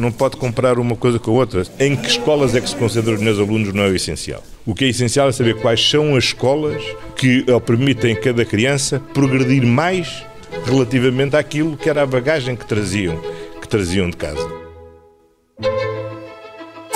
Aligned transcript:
não 0.00 0.10
pode 0.10 0.36
comparar 0.36 0.78
uma 0.78 0.96
coisa 0.96 1.18
com 1.18 1.30
a 1.30 1.34
outra. 1.34 1.62
Em 1.78 1.94
que 1.94 2.08
escolas 2.08 2.54
é 2.54 2.60
que 2.60 2.68
se 2.68 2.76
concentram 2.76 3.14
os 3.14 3.20
melhores 3.20 3.40
alunos 3.40 3.72
não 3.72 3.84
é 3.84 3.88
o 3.88 3.94
essencial. 3.94 4.42
O 4.66 4.74
que 4.74 4.84
é 4.86 4.88
essencial 4.88 5.28
é 5.28 5.32
saber 5.32 5.60
quais 5.60 5.88
são 5.88 6.16
as 6.16 6.24
escolas 6.24 6.82
que 7.16 7.44
permitem 7.66 8.12
a 8.12 8.16
cada 8.16 8.44
criança 8.44 9.00
progredir 9.12 9.64
mais 9.66 10.24
relativamente 10.64 11.36
àquilo 11.36 11.76
que 11.76 11.88
era 11.88 12.02
a 12.02 12.06
bagagem 12.06 12.56
que 12.56 12.66
traziam, 12.66 13.20
que 13.60 13.68
traziam 13.68 14.08
de 14.10 14.16
casa. 14.16 14.48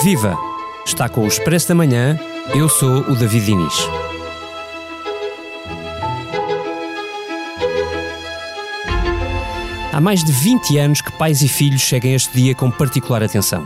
Viva! 0.03 0.37
Está 0.85 1.09
com 1.09 1.25
o 1.25 1.29
Expresso 1.29 1.69
da 1.69 1.75
Manhã. 1.75 2.19
Eu 2.55 2.69
sou 2.69 3.01
o 3.01 3.17
David 3.17 3.47
Diniz. 3.47 4.04
Há 9.95 10.01
mais 10.01 10.25
de 10.25 10.33
20 10.33 10.77
anos 10.77 11.01
que 11.01 11.13
pais 11.13 11.41
e 11.41 11.47
filhos 11.47 11.81
seguem 11.85 12.15
este 12.17 12.35
dia 12.35 12.53
com 12.53 12.69
particular 12.69 13.23
atenção. 13.23 13.65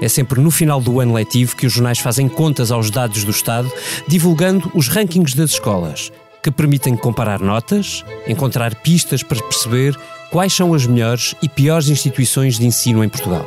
É 0.00 0.08
sempre 0.08 0.40
no 0.40 0.50
final 0.50 0.80
do 0.80 0.98
ano 0.98 1.12
letivo 1.12 1.54
que 1.54 1.66
os 1.66 1.74
jornais 1.74 1.98
fazem 1.98 2.26
contas 2.26 2.72
aos 2.72 2.90
dados 2.90 3.22
do 3.22 3.30
Estado, 3.30 3.70
divulgando 4.08 4.72
os 4.74 4.88
rankings 4.88 5.36
das 5.36 5.50
escolas, 5.50 6.10
que 6.42 6.50
permitem 6.50 6.96
comparar 6.96 7.38
notas, 7.40 8.02
encontrar 8.26 8.76
pistas 8.76 9.22
para 9.22 9.42
perceber 9.42 9.94
quais 10.30 10.54
são 10.54 10.72
as 10.72 10.86
melhores 10.86 11.34
e 11.42 11.50
piores 11.50 11.90
instituições 11.90 12.58
de 12.58 12.66
ensino 12.66 13.04
em 13.04 13.08
Portugal. 13.10 13.46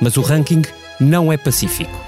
Mas 0.00 0.16
o 0.16 0.22
ranking 0.22 0.62
não 1.00 1.32
é 1.32 1.36
pacífico. 1.36 2.00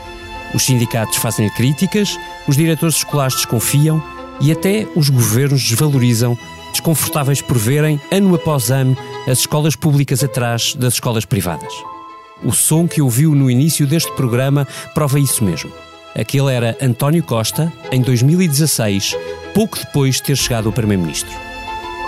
Os 0.55 0.63
sindicatos 0.63 1.17
fazem 1.17 1.51
críticas, 1.51 2.17
os 2.47 2.57
diretores 2.57 2.99
escolares 2.99 3.35
desconfiam 3.35 4.01
e 4.41 4.53
até 4.53 4.87
os 4.95 5.09
governos 5.09 5.61
desvalorizam, 5.61 6.39
desconfortáveis 6.71 7.43
por 7.43 7.59
verem, 7.59 8.01
ano 8.13 8.33
após 8.37 8.71
ano, 8.71 8.97
as 9.27 9.41
escolas 9.41 9.77
públicas 9.77 10.23
atrás 10.23 10.75
das 10.75 10.95
escolas 10.95 11.25
privadas. 11.25 11.73
O 12.43 12.53
som 12.53 12.87
que 12.87 13.01
ouviu 13.01 13.35
no 13.35 13.51
início 13.51 13.87
deste 13.87 14.13
programa 14.13 14.67
prova 14.95 15.19
isso 15.19 15.43
mesmo. 15.43 15.73
Aquele 16.15 16.53
era 16.53 16.77
António 16.81 17.23
Costa, 17.23 17.73
em 17.91 18.01
2016, 18.01 19.17
pouco 19.55 19.79
depois 19.79 20.17
de 20.17 20.23
ter 20.23 20.37
chegado 20.37 20.69
o 20.69 20.73
Primeiro-Ministro. 20.73 21.33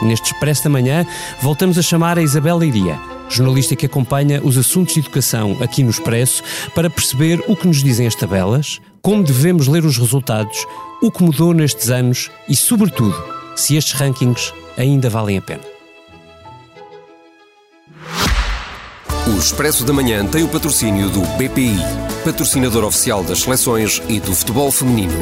Neste 0.02 0.32
Expresso 0.32 0.64
da 0.64 0.70
Manhã, 0.70 1.06
voltamos 1.40 1.78
a 1.78 1.82
chamar 1.82 2.18
a 2.18 2.22
Isabel 2.22 2.58
Leiria 2.58 2.98
jornalista 3.28 3.76
que 3.76 3.86
acompanha 3.86 4.40
os 4.42 4.56
assuntos 4.56 4.94
de 4.94 5.00
educação 5.00 5.56
aqui 5.60 5.82
no 5.82 5.90
Expresso, 5.90 6.42
para 6.74 6.90
perceber 6.90 7.42
o 7.48 7.56
que 7.56 7.66
nos 7.66 7.82
dizem 7.82 8.06
as 8.06 8.14
tabelas, 8.14 8.80
como 9.02 9.22
devemos 9.22 9.66
ler 9.68 9.84
os 9.84 9.98
resultados, 9.98 10.66
o 11.02 11.10
que 11.10 11.22
mudou 11.22 11.52
nestes 11.52 11.90
anos 11.90 12.30
e, 12.48 12.56
sobretudo, 12.56 13.16
se 13.54 13.76
estes 13.76 13.94
rankings 13.94 14.52
ainda 14.76 15.08
valem 15.10 15.38
a 15.38 15.42
pena. 15.42 15.75
O 19.36 19.38
Expresso 19.38 19.84
da 19.84 19.92
Manhã 19.92 20.26
tem 20.26 20.42
o 20.42 20.48
patrocínio 20.48 21.10
do 21.10 21.20
BPI, 21.36 21.76
patrocinador 22.24 22.82
oficial 22.84 23.22
das 23.22 23.40
seleções 23.40 24.00
e 24.08 24.18
do 24.18 24.34
futebol 24.34 24.72
feminino. 24.72 25.12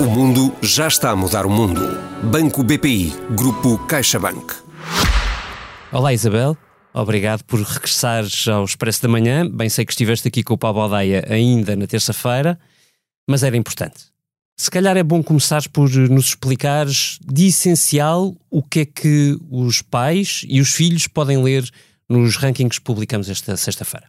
O 0.00 0.04
mundo 0.04 0.56
já 0.62 0.88
está 0.88 1.10
a 1.10 1.16
mudar 1.16 1.44
o 1.44 1.50
mundo. 1.50 1.78
Banco 2.22 2.62
BPI, 2.62 3.12
Grupo 3.36 3.76
CaixaBank. 3.86 4.54
Olá 5.92 6.14
Isabel. 6.14 6.56
Obrigado 6.94 7.42
por 7.42 7.60
regressares 7.60 8.48
ao 8.48 8.64
Expresso 8.64 9.02
da 9.02 9.08
Manhã. 9.08 9.46
Bem 9.46 9.68
sei 9.68 9.84
que 9.84 9.92
estiveste 9.92 10.26
aqui 10.26 10.42
com 10.42 10.54
o 10.54 10.58
Pablo 10.58 10.80
Aldeia 10.80 11.26
ainda 11.28 11.76
na 11.76 11.86
terça-feira, 11.86 12.58
mas 13.28 13.42
era 13.42 13.58
importante. 13.58 14.06
Se 14.56 14.70
calhar 14.70 14.96
é 14.96 15.02
bom 15.02 15.22
começares 15.22 15.66
por 15.66 15.90
nos 15.90 16.28
explicares 16.28 17.18
de 17.22 17.48
essencial 17.48 18.34
o 18.50 18.62
que 18.62 18.80
é 18.80 18.84
que 18.86 19.36
os 19.50 19.82
pais 19.82 20.46
e 20.48 20.62
os 20.62 20.72
filhos 20.72 21.06
podem 21.06 21.42
ler 21.42 21.70
nos 22.08 22.36
rankings 22.36 22.78
que 22.78 22.84
publicamos 22.84 23.28
esta 23.28 23.56
sexta-feira. 23.56 24.06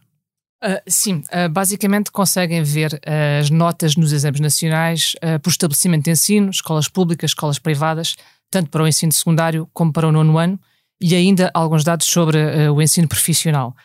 Uh, 0.64 0.80
sim, 0.88 1.22
uh, 1.32 1.50
basicamente 1.50 2.10
conseguem 2.10 2.62
ver 2.62 2.94
uh, 2.94 3.40
as 3.40 3.50
notas 3.50 3.94
nos 3.94 4.10
exames 4.12 4.40
nacionais 4.40 5.14
por 5.42 5.50
estabelecimento 5.50 6.04
de 6.04 6.10
ensino, 6.10 6.50
escolas 6.50 6.88
públicas, 6.88 7.30
escolas 7.30 7.58
privadas, 7.58 8.16
tanto 8.50 8.70
para 8.70 8.82
o 8.82 8.88
ensino 8.88 9.12
secundário 9.12 9.68
como 9.72 9.92
para 9.92 10.08
o 10.08 10.12
nono 10.12 10.38
ano 10.38 10.58
e 11.00 11.14
ainda 11.14 11.50
alguns 11.52 11.84
dados 11.84 12.06
sobre 12.06 12.38
o 12.68 12.80
ensino 12.80 13.06
profissional. 13.06 13.76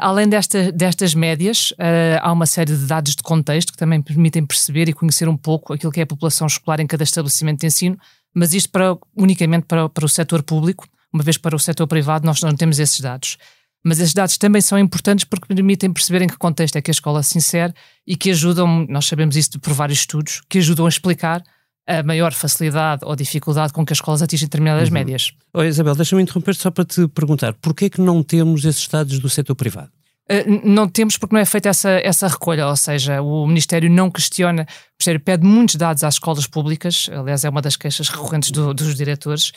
Além 0.00 0.28
desta, 0.28 0.72
destas 0.72 1.14
médias, 1.14 1.72
há 2.20 2.32
uma 2.32 2.46
série 2.46 2.76
de 2.76 2.86
dados 2.86 3.14
de 3.14 3.22
contexto 3.22 3.72
que 3.72 3.78
também 3.78 4.02
permitem 4.02 4.44
perceber 4.44 4.88
e 4.88 4.92
conhecer 4.92 5.28
um 5.28 5.36
pouco 5.36 5.72
aquilo 5.72 5.92
que 5.92 6.00
é 6.00 6.02
a 6.02 6.06
população 6.06 6.46
escolar 6.46 6.80
em 6.80 6.86
cada 6.86 7.04
estabelecimento 7.04 7.60
de 7.60 7.68
ensino, 7.68 7.98
mas 8.34 8.52
isto 8.52 8.70
para, 8.70 8.98
unicamente 9.16 9.66
para, 9.66 9.88
para 9.88 10.04
o 10.04 10.08
setor 10.08 10.42
público, 10.42 10.86
uma 11.12 11.22
vez 11.22 11.36
para 11.36 11.56
o 11.56 11.58
setor 11.58 11.86
privado 11.86 12.26
nós 12.26 12.40
não 12.40 12.54
temos 12.54 12.78
esses 12.78 13.00
dados. 13.00 13.36
Mas 13.84 14.00
esses 14.00 14.14
dados 14.14 14.36
também 14.36 14.60
são 14.60 14.78
importantes 14.78 15.24
porque 15.24 15.46
permitem 15.46 15.92
perceber 15.92 16.22
em 16.22 16.26
que 16.26 16.36
contexto 16.36 16.76
é 16.76 16.82
que 16.82 16.90
a 16.90 16.92
escola 16.92 17.22
se 17.22 17.38
insere 17.38 17.72
e 18.06 18.16
que 18.16 18.30
ajudam, 18.30 18.84
nós 18.88 19.06
sabemos 19.06 19.36
isso 19.36 19.60
por 19.60 19.72
vários 19.72 20.00
estudos, 20.00 20.42
que 20.48 20.58
ajudam 20.58 20.86
a 20.86 20.88
explicar 20.88 21.42
a 21.86 22.02
maior 22.02 22.32
facilidade 22.32 23.04
ou 23.04 23.14
dificuldade 23.14 23.72
com 23.72 23.86
que 23.86 23.92
as 23.92 23.98
escolas 23.98 24.20
atingem 24.20 24.48
determinadas 24.48 24.88
uhum. 24.88 24.94
médias. 24.94 25.32
Oh, 25.54 25.62
Isabel, 25.62 25.94
deixa-me 25.94 26.22
interromper 26.22 26.56
só 26.56 26.70
para 26.70 26.84
te 26.84 27.06
perguntar, 27.08 27.52
porquê 27.54 27.84
é 27.84 27.90
que 27.90 28.00
não 28.00 28.22
temos 28.22 28.64
esses 28.64 28.88
dados 28.88 29.20
do 29.20 29.30
setor 29.30 29.54
privado? 29.54 29.90
Uh, 30.28 30.68
não 30.68 30.88
temos 30.88 31.16
porque 31.16 31.36
não 31.36 31.40
é 31.40 31.44
feita 31.44 31.68
essa, 31.68 31.90
essa 32.02 32.26
recolha, 32.26 32.66
ou 32.66 32.76
seja, 32.76 33.22
o 33.22 33.46
Ministério 33.46 33.88
não 33.88 34.10
questiona, 34.10 34.62
o 34.62 34.94
Ministério 34.98 35.20
pede 35.20 35.46
muitos 35.46 35.76
dados 35.76 36.02
às 36.02 36.14
escolas 36.14 36.48
públicas, 36.48 37.08
aliás 37.12 37.44
é 37.44 37.48
uma 37.48 37.62
das 37.62 37.76
queixas 37.76 38.08
recorrentes 38.08 38.50
do, 38.50 38.74
dos 38.74 38.96
diretores, 38.96 39.52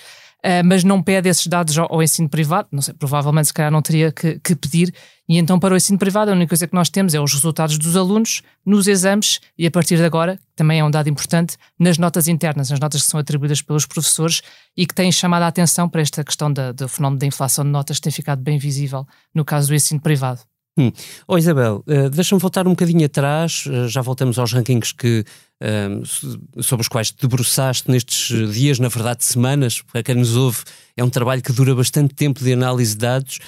mas 0.66 0.84
não 0.84 1.04
pede 1.04 1.28
esses 1.28 1.46
dados 1.48 1.78
ao, 1.78 1.92
ao, 1.92 2.02
ensino 2.02 2.30
privado, 2.30 2.70
não 2.72 2.82
sei, 2.82 2.94
provavelmente 2.94 3.48
se 3.48 3.54
calhar 3.54 3.72
não 3.72 3.82
teria 3.82 4.12
que, 4.12 4.40
que, 4.40 4.56
pedir, 4.56 4.94
e 5.28 5.38
então 5.38 5.60
para 5.60 5.74
o 5.74 5.78
ensino 5.78 6.00
privado 6.00 6.32
a 6.32 6.34
única 6.34 6.50
coisa 6.50 6.66
que 6.66 6.74
nós 6.74 6.90
temos 6.90 7.14
é 7.14 7.20
os 7.20 7.34
resultados 7.34 7.78
dos 7.78 7.96
alunos 7.96 8.42
nos 8.66 8.88
exames 8.88 9.40
e 9.58 9.68
a 9.68 9.72
partir 9.72 9.98
de 9.98 10.04
agora, 10.06 10.40
também 10.56 10.80
é 10.80 10.84
um 10.84 10.92
dado 10.92 11.10
importante, 11.10 11.58
nas 11.78 11.98
notas 11.98 12.28
internas, 12.28 12.72
as 12.72 12.80
notas 12.80 13.04
que 13.04 13.10
são 13.10 13.20
atribuídas 13.20 13.62
pelos 13.62 13.86
professores 13.86 14.42
e 14.76 14.86
que 14.86 14.96
têm 14.96 15.12
chamado 15.12 15.44
a 15.44 15.48
atenção 15.48 15.90
para 15.90 16.02
esta 16.02 16.24
questão 16.24 16.52
da, 16.52 16.72
do 16.72 16.88
fenómeno 16.88 17.20
da 17.20 17.26
inflação 17.26 17.66
de 17.66 17.72
notas 17.72 17.98
que 17.98 18.04
tem 18.04 18.12
ficado 18.12 18.42
bem 18.42 18.58
visível 18.58 19.06
no 19.36 19.44
caso 19.44 19.68
do 19.68 19.76
ensino 19.76 20.00
privado. 20.00 20.49
Hum. 20.80 20.94
Oh 21.28 21.38
Isabel, 21.38 21.84
uh, 21.86 22.10
deixa-me 22.10 22.40
voltar 22.40 22.66
um 22.66 22.70
bocadinho 22.70 23.06
atrás, 23.06 23.66
uh, 23.66 23.90
já 23.90 24.02
voltamos 24.02 24.40
aos 24.40 24.54
rankings 24.54 24.94
que, 24.94 25.26
uh, 25.62 26.64
sobre 26.64 26.84
os 26.84 26.88
quais 26.88 27.12
te 27.12 27.18
debruçaste 27.20 27.92
nestes 27.92 28.54
dias, 28.54 28.80
na 28.80 28.88
verdade 28.88 29.26
semanas, 29.26 29.82
para 29.82 30.02
quem 30.02 30.16
nos 30.16 30.38
ouve, 30.38 30.60
é 30.96 31.04
um 31.04 31.10
trabalho 31.10 31.42
que 31.42 31.52
dura 31.52 31.76
bastante 31.76 32.16
tempo 32.16 32.42
de 32.42 32.54
análise 32.54 32.94
de 32.94 33.00
dados, 33.00 33.40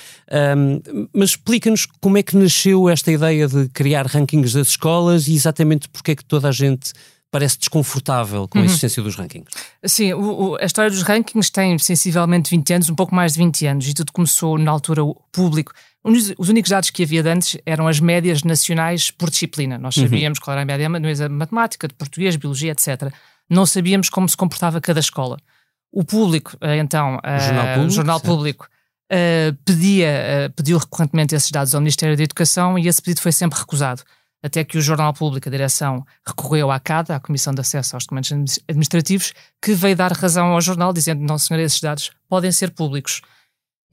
mas 1.14 1.32
explica-nos 1.32 1.86
como 2.00 2.18
é 2.18 2.24
que 2.24 2.38
nasceu 2.38 2.88
esta 2.88 3.12
ideia 3.12 3.46
de 3.46 3.68
criar 3.70 4.06
rankings 4.06 4.54
das 4.54 4.70
escolas 4.70 5.28
e 5.28 5.34
exatamente 5.34 5.90
porque 5.90 6.12
é 6.12 6.16
que 6.16 6.24
toda 6.24 6.48
a 6.48 6.52
gente 6.54 6.94
parece 7.32 7.58
desconfortável 7.58 8.48
com 8.48 8.58
a 8.58 8.62
uhum. 8.62 8.66
existência 8.66 9.02
dos 9.02 9.16
rankings. 9.16 9.50
Sim, 9.86 10.14
o, 10.14 10.50
o, 10.52 10.56
a 10.58 10.66
história 10.66 10.92
dos 10.92 11.02
rankings 11.02 11.50
tem 11.50 11.80
sensivelmente 11.80 12.52
20 12.52 12.74
anos, 12.74 12.90
um 12.90 12.96
pouco 12.96 13.16
mais 13.16 13.34
de 13.34 13.40
20 13.40 13.66
anos, 13.68 13.88
e 13.88 13.94
tudo 13.94 14.12
começou 14.12 14.58
na 14.58 14.70
altura 14.70 15.02
público 15.32 15.72
os 16.04 16.50
únicos 16.50 16.70
dados 16.70 16.90
que 16.90 17.04
havia 17.04 17.22
de 17.22 17.30
antes 17.30 17.58
eram 17.66 17.88
as 17.88 18.00
médias 18.00 18.44
nacionais 18.44 19.12
por 19.12 19.30
disciplina. 19.30 19.78
Nós 19.78 19.96
uhum. 19.96 20.04
sabíamos 20.04 20.40
uhum. 20.40 20.46
qual 20.46 20.54
era 20.54 20.64
a 20.64 20.66
média 20.66 20.90
de 20.90 21.30
matemática, 21.30 21.88
de 21.88 21.94
português, 21.94 22.36
biologia, 22.36 22.72
etc. 22.72 23.14
Não 23.50 23.66
sabíamos 23.66 24.10
como 24.10 24.28
se 24.28 24.36
comportava 24.36 24.82
cada 24.82 25.00
escola. 25.00 25.38
O 25.92 26.04
público, 26.04 26.58
eh, 26.62 26.78
então, 26.78 27.18
o 27.18 27.40
Jornal 27.40 27.66
eh, 27.66 27.74
Público, 27.74 27.92
o 27.92 27.96
jornal 27.96 28.20
público 28.20 28.68
uh, 29.12 29.54
pedia, 29.66 30.52
pediu 30.56 30.78
recorrentemente 30.78 31.36
esses 31.36 31.52
dados 31.52 31.76
ao 31.76 31.82
Ministério 31.82 32.16
da 32.16 32.24
Educação 32.24 32.80
e 32.80 32.88
esse 32.88 33.02
pedido 33.02 33.22
foi 33.22 33.32
sempre 33.32 33.60
recusado. 33.60 34.02
Até 34.44 34.64
que 34.64 34.78
o 34.78 34.82
Jornal 34.82 35.14
Público, 35.14 35.48
a 35.48 35.52
direção, 35.52 36.04
recorreu 36.26 36.72
à 36.72 36.80
CADA, 36.80 37.16
à 37.16 37.20
Comissão 37.20 37.54
de 37.54 37.62
Acesso 37.62 37.96
aos 37.96 38.06
Documentos 38.06 38.60
Administrativos, 38.68 39.34
que 39.62 39.74
veio 39.74 39.96
dar 39.96 40.12
razão 40.12 40.48
ao 40.48 40.62
jornal, 40.62 40.92
dizendo: 40.92 41.22
não, 41.22 41.38
senhor, 41.38 41.60
esses 41.60 41.80
dados 41.80 42.12
podem 42.28 42.52
ser 42.52 42.72
públicos. 42.72 43.22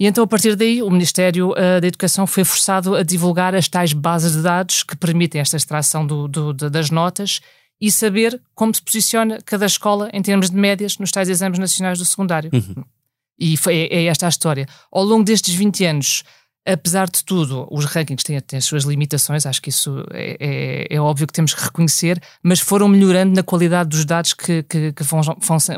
E 0.00 0.06
então, 0.06 0.22
a 0.24 0.26
partir 0.26 0.54
daí, 0.54 0.80
o 0.82 0.90
Ministério 0.90 1.50
uh, 1.50 1.80
da 1.80 1.86
Educação 1.86 2.26
foi 2.26 2.44
forçado 2.44 2.94
a 2.94 3.02
divulgar 3.02 3.54
as 3.54 3.68
tais 3.68 3.92
bases 3.92 4.32
de 4.32 4.42
dados 4.42 4.84
que 4.84 4.96
permitem 4.96 5.40
esta 5.40 5.56
extração 5.56 6.06
do, 6.06 6.28
do, 6.28 6.54
das 6.54 6.90
notas 6.90 7.40
e 7.80 7.90
saber 7.90 8.40
como 8.54 8.74
se 8.74 8.80
posiciona 8.80 9.38
cada 9.44 9.66
escola 9.66 10.08
em 10.12 10.22
termos 10.22 10.50
de 10.50 10.56
médias 10.56 10.98
nos 10.98 11.10
tais 11.10 11.28
exames 11.28 11.58
nacionais 11.58 11.98
do 11.98 12.04
secundário. 12.04 12.50
Uhum. 12.52 12.84
E 13.38 13.56
foi, 13.56 13.74
é, 13.74 13.94
é 13.94 14.04
esta 14.06 14.26
a 14.26 14.28
história. 14.28 14.66
Ao 14.90 15.02
longo 15.04 15.24
destes 15.24 15.54
20 15.54 15.84
anos, 15.84 16.24
apesar 16.72 17.08
de 17.08 17.24
tudo, 17.24 17.66
os 17.70 17.86
rankings 17.86 18.22
têm, 18.22 18.38
têm 18.40 18.58
as 18.58 18.64
suas 18.66 18.84
limitações, 18.84 19.46
acho 19.46 19.62
que 19.62 19.70
isso 19.70 20.04
é, 20.12 20.36
é, 20.90 20.96
é, 20.96 21.00
óbvio 21.00 21.26
que 21.26 21.32
temos 21.32 21.54
que 21.54 21.62
reconhecer, 21.62 22.20
mas 22.42 22.60
foram 22.60 22.86
melhorando 22.86 23.34
na 23.34 23.42
qualidade 23.42 23.88
dos 23.88 24.04
dados 24.04 24.34
que, 24.34 24.62
que, 24.64 24.92
que 24.92 25.02
vão, 25.02 25.22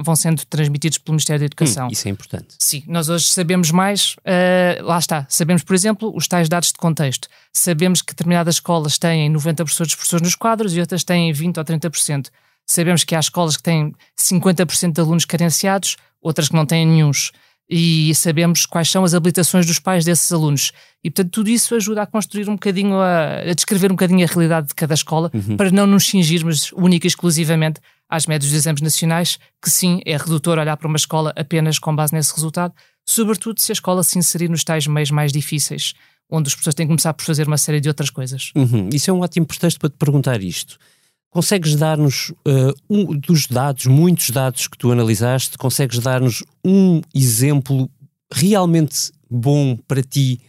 vão, 0.02 0.16
sendo 0.16 0.44
transmitidos 0.46 0.98
pelo 0.98 1.14
Ministério 1.14 1.38
da 1.38 1.46
Educação. 1.46 1.86
Hum, 1.86 1.92
isso 1.92 2.08
é 2.08 2.10
importante. 2.10 2.56
Sim, 2.58 2.82
nós 2.88 3.08
hoje 3.08 3.26
sabemos 3.28 3.70
mais, 3.70 4.16
uh, 4.18 4.82
lá 4.82 4.98
está, 4.98 5.26
sabemos, 5.28 5.62
por 5.62 5.74
exemplo, 5.74 6.12
os 6.14 6.26
tais 6.26 6.48
dados 6.48 6.72
de 6.72 6.78
contexto. 6.78 7.28
Sabemos 7.52 8.02
que 8.02 8.12
determinadas 8.12 8.56
escolas 8.56 8.98
têm 8.98 9.32
90% 9.32 9.64
dos 9.64 9.94
professores 9.94 10.22
nos 10.22 10.34
quadros 10.34 10.74
e 10.74 10.80
outras 10.80 11.04
têm 11.04 11.32
20% 11.32 11.58
ou 11.58 11.64
30%. 11.64 12.28
Sabemos 12.66 13.04
que 13.04 13.14
há 13.14 13.20
escolas 13.20 13.56
que 13.56 13.62
têm 13.62 13.92
50% 14.18 14.92
de 14.92 15.00
alunos 15.00 15.24
carenciados, 15.24 15.96
outras 16.20 16.48
que 16.48 16.54
não 16.54 16.66
têm 16.66 16.86
nenhums 16.86 17.32
e 17.70 18.12
sabemos 18.16 18.66
quais 18.66 18.90
são 18.90 19.04
as 19.04 19.14
habilitações 19.14 19.64
dos 19.64 19.78
pais 19.78 20.04
desses 20.04 20.32
alunos. 20.32 20.72
E, 21.04 21.10
portanto, 21.10 21.30
tudo 21.30 21.48
isso 21.48 21.72
ajuda 21.76 22.02
a 22.02 22.06
construir 22.06 22.48
um 22.48 22.54
bocadinho, 22.54 22.96
a, 22.96 23.42
a 23.48 23.54
descrever 23.54 23.92
um 23.92 23.94
bocadinho 23.94 24.24
a 24.24 24.26
realidade 24.26 24.68
de 24.68 24.74
cada 24.74 24.92
escola, 24.92 25.30
uhum. 25.32 25.56
para 25.56 25.70
não 25.70 25.86
nos 25.86 26.04
cingirmos 26.04 26.72
única 26.72 27.06
e 27.06 27.08
exclusivamente 27.08 27.80
às 28.08 28.26
médias 28.26 28.50
dos 28.50 28.58
exames 28.58 28.82
nacionais, 28.82 29.38
que 29.62 29.70
sim, 29.70 30.00
é 30.04 30.16
redutor 30.16 30.58
olhar 30.58 30.76
para 30.76 30.88
uma 30.88 30.96
escola 30.96 31.32
apenas 31.36 31.78
com 31.78 31.94
base 31.94 32.12
nesse 32.12 32.34
resultado, 32.34 32.74
sobretudo 33.06 33.60
se 33.60 33.70
a 33.70 33.74
escola 33.74 34.02
se 34.02 34.18
inserir 34.18 34.48
nos 34.50 34.64
tais 34.64 34.88
meios 34.88 35.12
mais 35.12 35.32
difíceis, 35.32 35.94
onde 36.28 36.48
as 36.48 36.56
pessoas 36.56 36.74
têm 36.74 36.86
que 36.86 36.90
começar 36.90 37.14
por 37.14 37.24
fazer 37.24 37.46
uma 37.46 37.56
série 37.56 37.80
de 37.80 37.88
outras 37.88 38.10
coisas. 38.10 38.50
Uhum. 38.56 38.88
Isso 38.92 39.10
é 39.10 39.12
um 39.12 39.20
ótimo 39.20 39.46
pretexto 39.46 39.78
para 39.78 39.90
te 39.90 39.96
perguntar 39.96 40.42
isto. 40.42 40.76
Consegues 41.30 41.76
dar-nos, 41.76 42.30
uh, 42.30 42.74
um, 42.88 43.16
dos 43.16 43.46
dados, 43.46 43.86
muitos 43.86 44.30
dados 44.30 44.66
que 44.66 44.76
tu 44.76 44.90
analisaste, 44.90 45.56
consegues 45.56 46.00
dar-nos 46.00 46.42
um 46.64 47.00
exemplo 47.14 47.88
realmente 48.32 49.12
bom 49.30 49.76
para 49.86 50.02
ti 50.02 50.40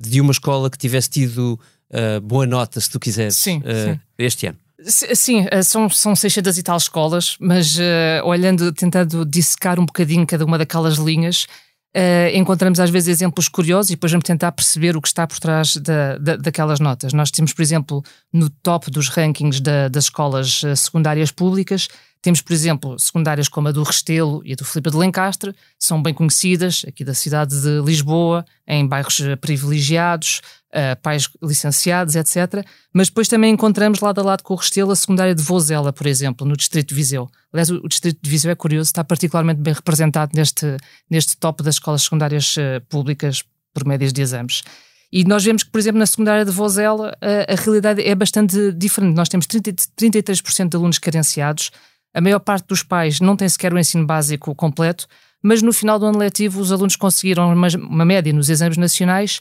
de 0.00 0.20
uma 0.20 0.30
escola 0.30 0.70
que 0.70 0.78
tivesse 0.78 1.10
tido 1.10 1.58
uh, 1.90 2.20
boa 2.20 2.46
nota, 2.46 2.80
se 2.80 2.88
tu 2.88 3.00
quiseres, 3.00 3.36
sim, 3.36 3.58
uh, 3.58 3.94
sim. 3.94 4.00
este 4.16 4.46
ano? 4.46 4.58
Sim, 4.80 5.44
são, 5.64 5.90
são 5.90 6.14
600 6.14 6.56
e 6.56 6.62
tal 6.62 6.76
escolas, 6.76 7.36
mas 7.40 7.76
olhando, 8.22 8.72
tentando 8.72 9.26
dissecar 9.26 9.80
um 9.80 9.84
bocadinho 9.84 10.24
cada 10.24 10.44
uma 10.44 10.56
daquelas 10.56 10.98
linhas, 10.98 11.48
Uh, 11.96 12.28
encontramos 12.34 12.78
às 12.80 12.90
vezes 12.90 13.08
exemplos 13.08 13.48
curiosos 13.48 13.90
e 13.90 13.94
depois 13.94 14.12
vamos 14.12 14.26
tentar 14.26 14.52
perceber 14.52 14.94
o 14.94 15.00
que 15.00 15.08
está 15.08 15.26
por 15.26 15.40
trás 15.40 15.74
da, 15.76 16.18
da, 16.18 16.36
daquelas 16.36 16.80
notas. 16.80 17.14
Nós 17.14 17.30
temos, 17.30 17.54
por 17.54 17.62
exemplo, 17.62 18.02
no 18.32 18.50
top 18.50 18.90
dos 18.90 19.08
rankings 19.08 19.60
da, 19.60 19.88
das 19.88 20.04
escolas 20.04 20.62
eh, 20.64 20.76
secundárias 20.76 21.32
públicas, 21.32 21.88
temos, 22.20 22.40
por 22.40 22.52
exemplo, 22.52 22.98
secundárias 22.98 23.48
como 23.48 23.68
a 23.68 23.72
do 23.72 23.82
Restelo 23.82 24.42
e 24.44 24.52
a 24.52 24.56
do 24.56 24.64
Filipe 24.64 24.90
de 24.90 24.96
Lencastre, 24.96 25.54
são 25.78 26.02
bem 26.02 26.12
conhecidas 26.12 26.84
aqui 26.86 27.04
da 27.04 27.14
cidade 27.14 27.60
de 27.60 27.80
Lisboa, 27.80 28.44
em 28.66 28.86
bairros 28.86 29.20
eh, 29.20 29.36
privilegiados, 29.36 30.40
uh, 30.68 31.00
pais 31.00 31.28
licenciados, 31.42 32.16
etc. 32.16 32.64
Mas 32.92 33.08
depois 33.08 33.28
também 33.28 33.52
encontramos 33.52 34.00
lado 34.00 34.20
a 34.20 34.24
lado 34.24 34.42
com 34.42 34.54
o 34.54 34.56
Restelo 34.56 34.90
a 34.90 34.96
secundária 34.96 35.34
de 35.34 35.42
Vozela, 35.42 35.92
por 35.92 36.06
exemplo, 36.06 36.46
no 36.46 36.56
Distrito 36.56 36.88
de 36.88 36.94
Viseu. 36.94 37.28
Aliás, 37.52 37.70
o, 37.70 37.88
Distrito 37.88 38.18
de 38.20 38.30
Viseu 38.30 38.50
é 38.50 38.54
curioso, 38.54 38.88
está 38.88 39.04
particularmente 39.04 39.60
bem 39.60 39.72
representado 39.72 40.32
neste, 40.34 40.76
neste 41.08 41.36
top 41.36 41.62
das 41.62 41.76
escolas 41.76 42.02
secundárias 42.02 42.56
uh, 42.56 42.80
públicas 42.88 43.44
por 43.72 43.86
médias 43.86 44.12
de 44.12 44.20
exames. 44.22 44.62
E 45.10 45.24
nós 45.24 45.42
vemos 45.42 45.62
que, 45.62 45.70
por 45.70 45.78
exemplo, 45.78 45.98
na 45.98 46.06
secundária 46.06 46.44
de 46.44 46.50
Vozela, 46.50 47.16
a, 47.20 47.52
a 47.52 47.56
realidade 47.56 48.02
é 48.02 48.14
bastante 48.14 48.72
diferente. 48.72 49.14
Nós 49.14 49.28
temos 49.28 49.46
30, 49.46 49.72
33% 49.98 50.68
de 50.68 50.76
alunos 50.76 50.98
carenciados, 50.98 51.70
a 52.14 52.20
maior 52.20 52.40
parte 52.40 52.66
dos 52.66 52.82
pais 52.82 53.20
não 53.20 53.36
tem 53.36 53.48
sequer 53.48 53.72
o 53.72 53.78
ensino 53.78 54.06
básico 54.06 54.54
completo, 54.54 55.06
mas 55.42 55.62
no 55.62 55.72
final 55.72 55.98
do 55.98 56.06
ano 56.06 56.18
letivo 56.18 56.60
os 56.60 56.72
alunos 56.72 56.96
conseguiram 56.96 57.52
uma, 57.52 57.68
uma 57.76 58.04
média 58.04 58.32
nos 58.32 58.48
exames 58.48 58.76
nacionais 58.76 59.40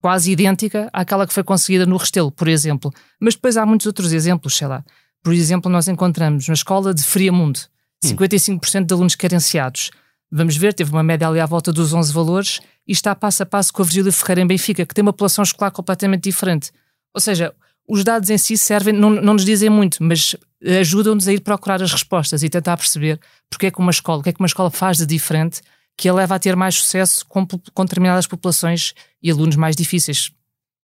quase 0.00 0.32
idêntica 0.32 0.88
àquela 0.92 1.26
que 1.26 1.32
foi 1.32 1.44
conseguida 1.44 1.86
no 1.86 1.96
Restelo, 1.96 2.30
por 2.30 2.48
exemplo. 2.48 2.92
Mas 3.20 3.34
depois 3.34 3.56
há 3.56 3.66
muitos 3.66 3.86
outros 3.86 4.12
exemplos, 4.12 4.56
sei 4.56 4.66
lá. 4.66 4.84
Por 5.22 5.34
exemplo, 5.34 5.70
nós 5.70 5.88
encontramos 5.88 6.48
na 6.48 6.54
escola 6.54 6.94
de 6.94 7.02
Friamundo 7.02 7.60
55% 8.04 8.86
de 8.86 8.94
alunos 8.94 9.14
carenciados. 9.14 9.90
Vamos 10.32 10.56
ver, 10.56 10.72
teve 10.72 10.90
uma 10.90 11.02
média 11.02 11.28
ali 11.28 11.40
à 11.40 11.46
volta 11.46 11.72
dos 11.72 11.92
11 11.92 12.12
valores 12.12 12.60
e 12.86 12.92
está 12.92 13.14
passo 13.14 13.42
a 13.42 13.46
passo 13.46 13.72
com 13.72 13.82
a 13.82 13.84
Virgílio 13.84 14.12
Ferreira 14.12 14.40
em 14.40 14.46
Benfica, 14.46 14.86
que 14.86 14.94
tem 14.94 15.02
uma 15.02 15.12
população 15.12 15.42
escolar 15.42 15.70
completamente 15.70 16.24
diferente. 16.24 16.70
Ou 17.14 17.20
seja, 17.20 17.52
os 17.86 18.04
dados 18.04 18.30
em 18.30 18.38
si 18.38 18.56
servem, 18.56 18.94
não, 18.94 19.10
não 19.10 19.34
nos 19.34 19.44
dizem 19.44 19.68
muito, 19.68 20.02
mas 20.02 20.36
ajudam-nos 20.80 21.26
a 21.26 21.32
ir 21.32 21.40
procurar 21.40 21.82
as 21.82 21.92
respostas 21.92 22.42
e 22.42 22.48
tentar 22.48 22.76
perceber 22.76 23.18
porque 23.48 23.66
é 23.66 23.70
que 23.70 23.78
uma 23.78 23.90
escola, 23.90 24.20
o 24.20 24.22
que 24.22 24.28
é 24.28 24.32
que 24.32 24.40
uma 24.40 24.46
escola 24.46 24.70
faz 24.70 24.98
de 24.98 25.06
diferente 25.06 25.60
que 25.96 26.08
a 26.08 26.14
leva 26.14 26.34
a 26.34 26.38
ter 26.38 26.56
mais 26.56 26.76
sucesso 26.76 27.26
com, 27.26 27.46
com 27.46 27.84
determinadas 27.84 28.26
populações 28.26 28.94
e 29.22 29.30
alunos 29.30 29.56
mais 29.56 29.76
difíceis. 29.76 30.30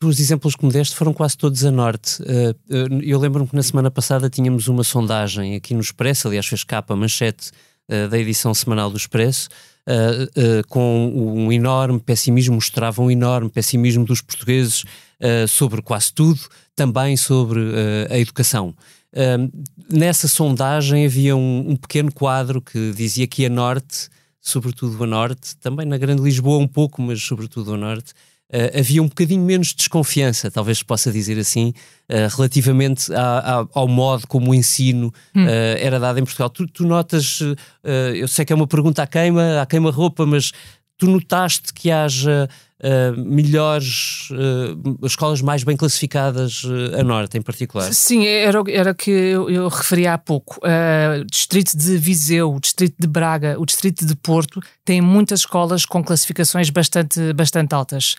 Os 0.04 0.19
exemplos 0.19 0.56
que 0.56 0.66
me 0.66 0.72
deste 0.72 0.96
foram 0.96 1.12
quase 1.12 1.36
todos 1.38 1.66
a 1.66 1.72
norte. 1.72 2.22
Eh, 2.24 2.56
eh, 2.69 2.88
eu 3.02 3.19
lembro-me 3.19 3.50
que 3.50 3.56
na 3.56 3.64
semana 3.64 3.90
passada 3.90 4.30
tínhamos 4.30 4.68
uma 4.68 4.84
sondagem 4.84 5.56
aqui 5.56 5.74
no 5.74 5.80
Expresso, 5.80 6.28
aliás, 6.28 6.46
fez 6.46 6.64
capa, 6.64 6.96
manchete 6.96 7.52
eh, 7.88 8.08
da 8.08 8.19
edição 8.19 8.54
semanal 8.54 8.92
do 8.92 8.98
Expresso, 8.98 9.50
com 10.68 11.14
um 11.16 11.50
enorme 11.50 11.98
pessimismo, 11.98 12.56
mostrava 12.56 13.02
um 13.02 13.10
enorme 13.10 13.50
pessimismo 13.50 14.04
dos 14.04 14.19
portugueses 14.19 14.84
sobre 15.48 15.81
quase 15.81 16.12
tudo, 16.12 16.42
também 16.75 17.16
sobre 17.16 17.62
a 18.10 18.19
educação. 18.19 18.75
Nessa 19.92 20.28
sondagem 20.28 21.06
havia 21.06 21.36
um, 21.36 21.72
um 21.72 21.75
pequeno 21.75 22.12
quadro 22.12 22.62
que 22.62 22.92
dizia 22.94 23.28
que 23.28 23.46
a 23.46 23.50
norte 23.50 24.10
sobretudo 24.48 25.04
a 25.04 25.08
norte, 25.08 25.58
também 25.58 25.86
na 25.86 25.98
Grande 25.98 26.22
Lisboa 26.22 26.58
um 26.58 26.68
pouco, 26.68 27.02
mas 27.02 27.22
sobretudo 27.22 27.74
a 27.74 27.78
norte, 27.78 28.12
uh, 28.50 28.80
havia 28.80 29.04
um 29.04 29.08
bocadinho 29.08 29.44
menos 29.44 29.74
desconfiança, 29.74 30.50
talvez 30.50 30.78
se 30.78 30.86
possa 30.86 31.12
dizer 31.12 31.38
assim, 31.38 31.74
uh, 32.10 32.34
relativamente 32.36 33.12
ao 33.74 33.88
modo 33.88 34.25
como 34.25 34.52
o 34.52 34.56
ensino 34.56 35.14
hum. 35.36 35.46
uh, 35.46 35.78
era 35.78 36.00
dado 36.00 36.19
em 36.19 36.24
Portugal. 36.24 36.50
Tu, 36.50 36.66
tu 36.68 36.86
notas, 36.86 37.40
eu 38.16 38.28
sei 38.28 38.46
que 38.46 38.54
é 38.54 38.56
uma 38.56 38.68
pergunta 38.68 39.04
à 39.04 39.08
queima, 39.08 39.62
à 39.62 39.66
queima-roupa, 39.66 40.25
mas 40.25 40.52
tu 40.97 41.07
notaste 41.07 41.73
que 41.73 41.91
haja 41.91 42.49
uh, 42.79 43.19
melhores, 43.19 44.29
uh, 44.31 45.05
escolas 45.05 45.41
mais 45.41 45.63
bem 45.63 45.77
classificadas 45.77 46.63
uh, 46.63 46.99
a 46.99 47.03
norte 47.03 47.38
em 47.38 47.41
particular? 47.41 47.94
Sim, 47.94 48.25
era, 48.25 48.61
era 48.67 48.94
que 48.94 49.11
eu, 49.11 49.49
eu 49.49 49.67
referi 49.67 50.07
há 50.07 50.17
pouco. 50.17 50.59
o 50.59 51.25
distrito 51.25 51.77
de 51.77 51.97
Viseu, 51.97 52.53
o 52.53 52.59
distrito 52.59 52.95
de 52.99 53.07
Braga, 53.07 53.55
o 53.59 53.65
distrito 53.65 54.05
de 54.05 54.15
Porto 54.15 54.61
têm 54.83 55.01
muitas 55.01 55.41
escolas 55.41 55.85
com 55.85 56.03
classificações 56.03 56.69
bastante, 56.69 57.33
bastante 57.33 57.73
altas. 57.73 58.15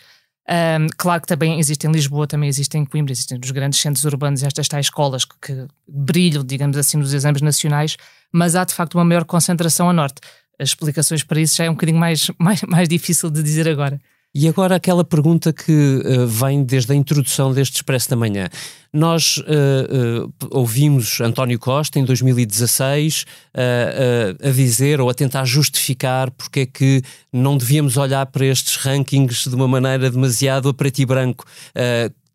Um, 0.48 0.86
claro 0.96 1.20
que 1.20 1.26
também 1.26 1.58
existe 1.58 1.86
em 1.86 1.92
Lisboa, 1.92 2.26
também 2.26 2.48
existe 2.48 2.78
em 2.78 2.84
Coimbra, 2.86 3.12
existem 3.12 3.36
nos 3.36 3.50
grandes 3.50 3.78
centros 3.80 4.04
urbanos 4.06 4.42
estas 4.42 4.66
tais 4.66 4.86
escolas 4.86 5.26
que, 5.26 5.34
que, 5.42 5.66
brilham, 5.86 6.42
digamos 6.42 6.78
assim, 6.78 6.96
nos 6.96 7.12
exames 7.12 7.42
nacionais, 7.42 7.98
mas 8.32 8.56
há 8.56 8.64
de 8.64 8.72
facto 8.72 8.94
uma 8.94 9.04
maior 9.04 9.26
concentração 9.26 9.90
a 9.90 9.92
norte. 9.92 10.22
As 10.58 10.70
explicações 10.70 11.22
para 11.22 11.40
isso 11.40 11.56
já 11.56 11.64
é 11.64 11.70
um 11.70 11.74
bocadinho 11.74 11.98
mais, 11.98 12.30
mais, 12.38 12.62
mais 12.62 12.88
difícil 12.88 13.30
de 13.30 13.42
dizer 13.42 13.68
agora. 13.68 14.00
E 14.34 14.46
agora 14.46 14.76
aquela 14.76 15.02
pergunta 15.02 15.52
que 15.52 15.72
uh, 15.72 16.26
vem 16.26 16.62
desde 16.62 16.92
a 16.92 16.94
introdução 16.94 17.52
deste 17.52 17.76
Expresso 17.76 18.10
da 18.10 18.16
Manhã. 18.16 18.48
Nós 18.92 19.38
uh, 19.38 20.26
uh, 20.26 20.32
ouvimos 20.50 21.20
António 21.20 21.58
Costa 21.58 21.98
em 21.98 22.04
2016 22.04 23.24
a 23.54 24.50
dizer 24.50 25.00
ou 25.00 25.10
a 25.10 25.14
tentar 25.14 25.44
justificar 25.44 26.30
porque 26.30 26.60
é 26.60 26.66
que 26.66 27.02
não 27.32 27.56
devíamos 27.56 27.96
olhar 27.96 28.24
para 28.26 28.46
estes 28.46 28.76
rankings 28.76 29.48
de 29.48 29.54
uma 29.54 29.66
maneira 29.66 30.10
demasiado 30.10 30.68
a 30.68 30.74
preto 30.74 31.00
e 31.00 31.06
branco 31.06 31.44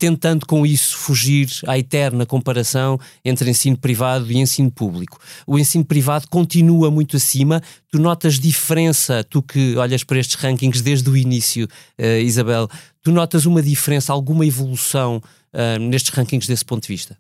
tentando 0.03 0.45
com 0.45 0.65
isso 0.65 0.97
fugir 0.97 1.47
à 1.65 1.79
eterna 1.79 2.25
comparação 2.25 2.99
entre 3.23 3.49
ensino 3.49 3.77
privado 3.77 4.29
e 4.29 4.37
ensino 4.37 4.69
público. 4.69 5.17
O 5.47 5.57
ensino 5.57 5.85
privado 5.85 6.27
continua 6.27 6.91
muito 6.91 7.15
acima. 7.15 7.63
Tu 7.89 7.97
notas 7.97 8.37
diferença, 8.37 9.23
tu 9.23 9.41
que 9.41 9.77
olhas 9.77 10.03
para 10.03 10.19
estes 10.19 10.35
rankings 10.35 10.83
desde 10.83 11.09
o 11.09 11.15
início, 11.15 11.69
uh, 11.97 12.19
Isabel, 12.21 12.67
tu 13.01 13.13
notas 13.13 13.45
uma 13.45 13.61
diferença, 13.61 14.11
alguma 14.11 14.45
evolução 14.45 15.23
uh, 15.53 15.79
nestes 15.79 16.13
rankings 16.13 16.49
desse 16.49 16.65
ponto 16.65 16.81
de 16.81 16.89
vista? 16.89 17.17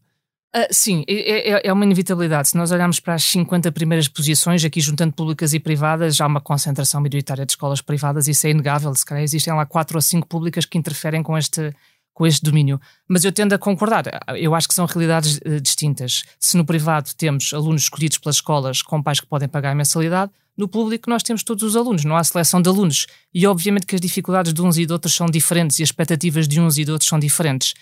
Uh, 0.53 0.67
sim, 0.69 1.05
é, 1.07 1.51
é, 1.51 1.61
é, 1.67 1.73
uma 1.73 1.85
inevitabilidade. 1.85 2.49
Se 2.49 2.57
nós 2.57 2.71
olharmos 2.71 2.99
para 2.99 3.15
as 3.15 3.23
50 3.23 3.71
primeiras 3.71 4.07
posições, 4.07 4.63
aqui 4.63 4.79
juntando 4.81 5.13
públicas 5.13 5.51
e 5.53 5.59
privadas, 5.59 6.17
já 6.17 6.25
há 6.25 6.27
uma 6.27 6.41
concentração 6.41 6.99
maioritária 7.01 7.43
de 7.43 7.53
escolas 7.53 7.81
privadas, 7.81 8.27
isso 8.27 8.45
é 8.45 8.51
inegável. 8.51 8.93
Se 8.93 9.03
calhar 9.03 9.23
existem 9.23 9.51
lá 9.53 9.65
quatro 9.65 9.97
ou 9.97 10.01
cinco 10.01 10.27
públicas 10.27 10.65
que 10.65 10.77
interferem 10.77 11.23
com 11.23 11.35
este, 11.35 11.73
com 12.13 12.27
este 12.27 12.43
domínio. 12.43 12.79
Mas 13.07 13.23
eu 13.23 13.31
tendo 13.31 13.53
a 13.53 13.57
concordar, 13.57 14.05
eu 14.37 14.53
acho 14.53 14.67
que 14.67 14.73
são 14.73 14.85
realidades 14.85 15.37
uh, 15.37 15.59
distintas. 15.59 16.23
Se 16.39 16.55
no 16.55 16.65
privado 16.65 17.09
temos 17.17 17.53
alunos 17.53 17.83
escolhidos 17.83 18.17
pelas 18.17 18.35
escolas 18.35 18.81
com 18.81 19.01
pais 19.01 19.19
que 19.19 19.25
podem 19.25 19.49
pagar 19.49 19.71
a 19.71 19.75
mensalidade, 19.75 20.31
no 20.55 20.67
público 20.67 21.09
nós 21.09 21.23
temos 21.23 21.43
todos 21.43 21.63
os 21.63 21.75
alunos, 21.75 22.05
não 22.05 22.15
há 22.15 22.23
seleção 22.23 22.61
de 22.61 22.69
alunos. 22.69 23.07
E 23.33 23.47
obviamente 23.47 23.87
que 23.87 23.95
as 23.95 24.01
dificuldades 24.01 24.53
de 24.53 24.61
uns 24.61 24.77
e 24.77 24.85
de 24.85 24.93
outros 24.93 25.15
são 25.15 25.25
diferentes 25.25 25.79
e 25.79 25.83
as 25.83 25.89
expectativas 25.89 26.47
de 26.47 26.61
uns 26.61 26.77
e 26.77 26.85
de 26.85 26.91
outros 26.91 27.09
são 27.09 27.19
diferentes. 27.19 27.73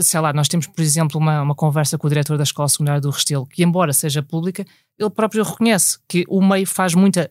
Sei 0.00 0.18
lá, 0.18 0.32
nós 0.32 0.48
temos, 0.48 0.66
por 0.66 0.82
exemplo, 0.82 1.20
uma, 1.20 1.40
uma 1.40 1.54
conversa 1.54 1.96
com 1.96 2.08
o 2.08 2.10
diretor 2.10 2.36
da 2.36 2.42
Escola 2.42 2.68
Secundária 2.68 3.00
do 3.00 3.10
Restelo, 3.10 3.46
que, 3.46 3.62
embora 3.62 3.92
seja 3.92 4.20
pública, 4.20 4.66
ele 4.98 5.10
próprio 5.10 5.44
reconhece 5.44 5.98
que 6.08 6.24
o 6.28 6.44
meio 6.44 6.66
faz 6.66 6.94
muita, 6.94 7.30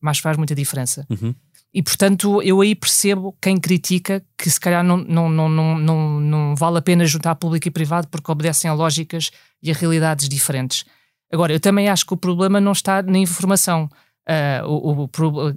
mas 0.00 0.18
faz 0.18 0.38
muita 0.38 0.54
diferença. 0.54 1.06
Uhum. 1.10 1.34
E, 1.74 1.82
portanto, 1.82 2.42
eu 2.42 2.60
aí 2.60 2.74
percebo 2.74 3.34
quem 3.40 3.56
critica 3.56 4.22
que 4.36 4.50
se 4.50 4.60
calhar 4.60 4.84
não, 4.84 4.98
não, 4.98 5.28
não, 5.30 5.48
não, 5.48 5.78
não, 5.78 6.20
não 6.20 6.56
vale 6.56 6.78
a 6.78 6.82
pena 6.82 7.06
juntar 7.06 7.34
público 7.36 7.66
e 7.66 7.70
privado 7.70 8.08
porque 8.08 8.30
obedecem 8.30 8.70
a 8.70 8.74
lógicas 8.74 9.30
e 9.62 9.70
a 9.70 9.74
realidades 9.74 10.28
diferentes. 10.28 10.84
Agora, 11.32 11.52
eu 11.52 11.60
também 11.60 11.88
acho 11.88 12.04
que 12.04 12.12
o 12.12 12.16
problema 12.16 12.60
não 12.60 12.72
está 12.72 13.02
na 13.02 13.16
informação. 13.16 13.88
Uh, 14.28 14.68
o, 14.68 15.04
o, 15.04 15.08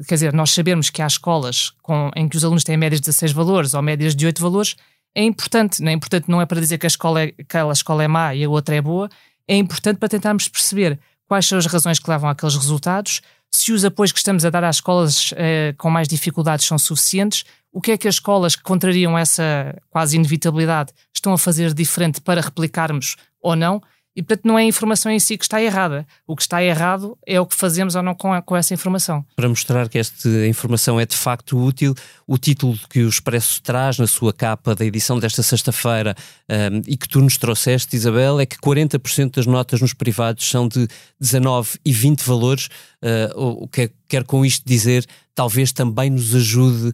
quer 0.08 0.16
dizer, 0.16 0.34
nós 0.34 0.52
sabemos 0.52 0.90
que 0.90 1.02
há 1.02 1.08
escolas 1.08 1.72
com, 1.84 2.10
em 2.16 2.30
que 2.30 2.38
os 2.38 2.46
alunos 2.46 2.64
têm 2.64 2.78
médias 2.78 3.02
de 3.02 3.08
16 3.08 3.34
valores 3.34 3.74
ou 3.74 3.82
médias 3.82 4.16
de 4.16 4.26
8 4.26 4.42
valores, 4.42 4.78
é 5.14 5.22
importante. 5.22 5.82
Não 5.82 5.90
é 5.90 5.94
importante 5.94 6.30
não 6.30 6.42
é 6.42 6.46
para 6.46 6.62
dizer 6.62 6.78
que 6.78 6.86
a 6.86 6.88
escola 6.88 7.24
é, 7.24 7.34
aquela 7.38 7.74
escola 7.74 8.04
é 8.04 8.08
má 8.08 8.34
e 8.34 8.44
a 8.44 8.50
outra 8.50 8.74
é 8.74 8.82
boa, 8.82 9.10
é 9.48 9.58
importante 9.58 9.98
para 9.98 10.08
tentarmos 10.08 10.48
perceber 10.48 10.98
quais 11.28 11.46
são 11.46 11.58
as 11.58 11.66
razões 11.66 12.00
que 12.00 12.10
levam 12.10 12.30
àqueles 12.30 12.56
resultados, 12.56 13.22
se 13.56 13.72
os 13.72 13.86
apoios 13.86 14.12
que 14.12 14.18
estamos 14.18 14.44
a 14.46 14.50
dar 14.50 14.64
às 14.64 14.78
escolas 14.78 15.34
eh, 15.38 15.74
com 15.78 15.90
mais 15.90 16.08
dificuldades 16.08 16.66
são 16.66 16.78
suficientes, 16.78 17.46
o 17.72 17.82
que 17.82 17.92
é 17.92 17.98
que 17.98 18.08
as 18.08 18.16
escolas 18.16 18.56
que 18.56 18.64
contrariam 18.64 19.18
essa 19.18 19.76
quase 19.90 20.16
inevitabilidade 20.16 20.94
estão 21.14 21.34
a 21.34 21.38
fazer 21.38 21.74
diferente 21.74 22.22
para 22.22 22.42
replicarmos 22.42 23.16
ou 23.42 23.56
não, 23.56 23.82
e, 24.16 24.24
portanto, 24.24 24.46
não 24.46 24.58
é 24.58 24.62
a 24.62 24.66
informação 24.66 25.12
em 25.12 25.20
si 25.20 25.38
que 25.38 25.44
está 25.44 25.62
errada. 25.62 26.08
O 26.26 26.36
que 26.36 26.42
está 26.42 26.64
errado 26.64 27.18
é 27.26 27.40
o 27.40 27.46
que 27.46 27.56
fazemos 27.56 27.96
ou 27.96 28.02
não 28.02 28.16
com, 28.16 28.32
a, 28.32 28.42
com 28.42 28.56
essa 28.56 28.74
informação. 28.74 29.26
Para 29.36 29.50
mostrar 29.50 29.90
que 29.90 29.98
esta 29.98 30.30
informação 30.48 30.98
é 30.98 31.06
de 31.06 31.18
facto 31.18 31.58
útil, 31.58 31.94
o 32.26 32.38
título 32.38 32.80
que 32.90 33.04
o 33.04 33.10
Expresso 33.10 33.62
traz 33.62 34.00
na 34.00 34.08
sua 34.08 34.32
capa 34.32 34.74
da 34.74 34.86
edição 34.86 35.20
desta 35.20 35.44
sexta-feira 35.44 36.16
um, 36.50 36.82
e 36.88 36.96
que 36.96 37.10
tu 37.10 37.20
nos 37.22 37.38
trouxeste, 37.38 37.96
Isabel, 37.96 38.40
é 38.40 38.46
que 38.46 38.58
40% 38.58 39.36
das 39.36 39.46
notas 39.46 39.82
nos 39.82 39.94
privados 39.94 40.50
são 40.50 40.68
de 40.68 40.88
19 41.20 41.78
e 41.84 41.92
20 41.92 42.22
valores. 42.22 42.70
Uh, 43.04 43.64
o 43.64 43.68
que 43.68 43.82
é, 43.82 43.90
quer 44.08 44.24
com 44.24 44.46
isto 44.46 44.64
dizer 44.66 45.06
talvez 45.36 45.74
também 45.74 46.10
nos 46.10 46.34
ajude 46.34 46.88
uh, 46.88 46.94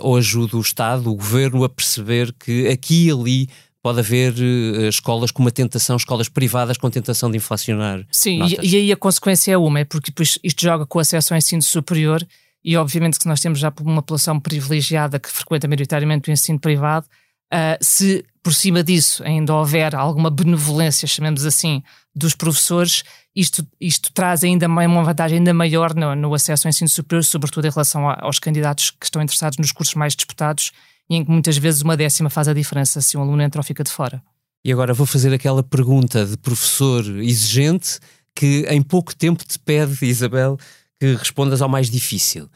ou 0.00 0.16
ajude 0.18 0.54
o 0.54 0.60
Estado, 0.60 1.10
o 1.10 1.14
Governo, 1.14 1.64
a 1.64 1.68
perceber 1.68 2.32
que 2.34 2.68
aqui 2.68 3.06
e 3.06 3.10
ali 3.10 3.48
pode 3.82 4.00
haver 4.00 4.32
uh, 4.34 4.88
escolas 4.88 5.30
com 5.30 5.42
uma 5.42 5.50
tentação, 5.50 5.96
escolas 5.96 6.28
privadas 6.28 6.76
com 6.76 6.90
tentação 6.90 7.30
de 7.30 7.36
inflacionar. 7.36 8.06
Sim, 8.10 8.44
e, 8.44 8.72
e, 8.72 8.76
aí 8.76 8.92
a 8.92 8.96
consequência 8.96 9.52
é 9.52 9.56
uma, 9.56 9.80
é 9.80 9.84
porque 9.84 10.10
depois 10.10 10.38
isto 10.42 10.62
joga 10.62 10.86
com 10.86 10.98
acesso 10.98 11.32
ao 11.32 11.38
ensino 11.38 11.62
superior 11.62 12.26
e 12.62 12.76
obviamente 12.76 13.18
que 13.18 13.26
nós 13.26 13.40
temos 13.40 13.58
já 13.58 13.72
uma 13.80 14.02
população 14.02 14.38
privilegiada 14.38 15.18
que 15.18 15.30
frequenta 15.30 15.66
maioritariamente 15.66 16.28
o 16.28 16.32
ensino 16.32 16.58
privado, 16.58 17.06
uh, 17.52 17.78
se 17.80 18.24
por 18.42 18.54
cima 18.54 18.82
disso 18.82 19.22
ainda 19.24 19.54
houver 19.54 19.94
alguma 19.94 20.30
benevolência, 20.30 21.06
chamemos 21.06 21.44
assim, 21.44 21.82
dos 22.14 22.34
professores, 22.34 23.02
isto, 23.34 23.66
isto 23.80 24.12
traz 24.12 24.42
ainda 24.42 24.66
uma 24.66 25.04
vantagem 25.04 25.38
ainda 25.38 25.54
maior 25.54 25.94
no, 25.94 26.14
no 26.14 26.34
acesso 26.34 26.66
ao 26.66 26.70
ensino 26.70 26.88
superior, 26.88 27.24
sobretudo 27.24 27.66
em 27.66 27.70
relação 27.70 28.08
a, 28.08 28.18
aos 28.20 28.38
candidatos 28.38 28.90
que 28.90 29.06
estão 29.06 29.22
interessados 29.22 29.58
nos 29.58 29.72
cursos 29.72 29.94
mais 29.94 30.14
disputados 30.14 30.72
e 31.10 31.16
em 31.16 31.24
que 31.24 31.30
muitas 31.30 31.58
vezes 31.58 31.82
uma 31.82 31.96
décima 31.96 32.30
faz 32.30 32.46
a 32.46 32.54
diferença 32.54 33.00
se 33.00 33.18
um 33.18 33.22
aluno 33.22 33.42
entra 33.42 33.58
ou 33.58 33.64
fica 33.64 33.82
de 33.82 33.90
fora. 33.90 34.22
E 34.64 34.72
agora 34.72 34.94
vou 34.94 35.06
fazer 35.06 35.34
aquela 35.34 35.62
pergunta 35.62 36.24
de 36.24 36.36
professor 36.36 37.04
exigente 37.20 37.98
que 38.34 38.64
em 38.68 38.80
pouco 38.80 39.14
tempo 39.14 39.44
te 39.44 39.58
pede, 39.58 40.06
Isabel, 40.06 40.56
que 41.00 41.14
respondas 41.14 41.60
ao 41.60 41.68
mais 41.68 41.90
difícil. 41.90 42.48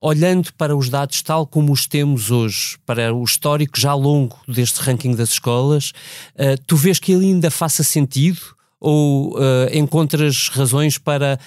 Olhando 0.00 0.52
para 0.54 0.76
os 0.76 0.88
dados 0.88 1.22
tal 1.22 1.46
como 1.46 1.72
os 1.72 1.86
temos 1.86 2.30
hoje, 2.30 2.76
para 2.84 3.14
o 3.14 3.22
histórico 3.22 3.78
já 3.80 3.94
longo 3.94 4.36
deste 4.46 4.80
ranking 4.80 5.14
das 5.14 5.30
escolas, 5.30 5.92
uh, 6.34 6.60
tu 6.66 6.76
vês 6.76 6.98
que 6.98 7.12
ele 7.12 7.26
ainda 7.26 7.50
faça 7.50 7.82
sentido 7.82 8.40
ou 8.80 9.38
uh, 9.38 9.68
encontras 9.72 10.48
razões 10.48 10.98
para, 10.98 11.38